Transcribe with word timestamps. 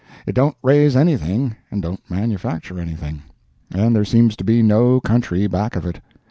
It 0.25 0.33
don't 0.33 0.57
raise 0.63 0.95
anything 0.95 1.55
and 1.69 1.79
don't 1.83 2.01
manufacture 2.09 2.79
anything, 2.79 3.21
and 3.71 3.95
there 3.95 4.03
seems 4.03 4.35
to 4.37 4.43
be 4.43 4.63
no 4.63 4.99
country 4.99 5.45
back 5.45 5.75
of 5.75 5.85
it. 5.85 6.01